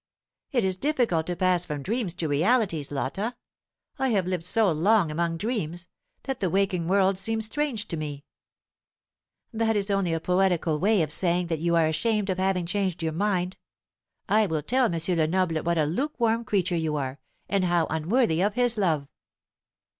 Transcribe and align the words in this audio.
"It 0.51 0.65
is 0.65 0.77
difficult 0.77 1.27
to 1.27 1.35
pass 1.35 1.63
from 1.63 1.83
dreams 1.83 2.15
to 2.15 2.27
realities, 2.27 2.89
Lotta. 2.89 3.35
I 3.99 4.07
have 4.07 4.25
lived 4.25 4.45
so 4.45 4.71
long 4.71 5.11
among 5.11 5.37
dreams, 5.37 5.87
that 6.23 6.39
the 6.39 6.49
waking 6.49 6.87
world 6.87 7.19
seems 7.19 7.45
strange 7.45 7.87
to 7.89 7.97
me." 7.97 8.23
"That 9.53 9.75
is 9.75 9.91
only 9.91 10.11
a 10.13 10.19
poetical 10.19 10.79
way 10.79 11.03
of 11.03 11.11
saying 11.11 11.45
that 11.49 11.59
you 11.59 11.75
are 11.75 11.85
ashamed 11.85 12.31
of 12.31 12.39
having 12.39 12.65
changed 12.65 13.03
your 13.03 13.13
mind. 13.13 13.57
I 14.27 14.47
will 14.47 14.63
tell 14.63 14.85
M. 14.91 14.99
Lenoble 15.07 15.57
what 15.61 15.77
a 15.77 15.85
lukewarm 15.85 16.45
creature 16.45 16.75
you 16.75 16.95
are, 16.95 17.19
and 17.47 17.65
how 17.65 17.85
unworthy 17.91 18.41
of 18.41 18.55
his 18.55 18.79
love!" 18.79 19.07